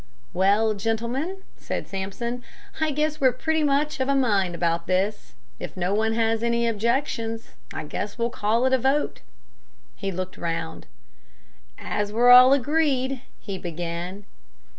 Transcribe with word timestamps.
"Well, 0.33 0.73
gentlemen," 0.73 1.43
said 1.57 1.87
Sampson, 1.87 2.41
"I 2.79 2.89
guess 2.89 3.21
we're 3.21 3.31
pretty 3.31 3.61
much 3.61 3.99
of 3.99 4.09
a 4.09 4.15
mind 4.15 4.55
about 4.55 4.87
this. 4.87 5.33
If 5.59 5.77
no 5.77 5.93
one 5.93 6.13
has 6.13 6.41
any 6.41 6.67
objections, 6.67 7.49
I 7.71 7.83
guess 7.83 8.17
we'll 8.17 8.31
call 8.31 8.65
it 8.65 8.73
a 8.73 8.79
vote." 8.79 9.19
He 9.95 10.11
looked 10.11 10.37
round. 10.39 10.87
"As 11.77 12.11
we're 12.11 12.31
all 12.31 12.51
agreed" 12.51 13.21
he 13.41 13.59
began. 13.59 14.25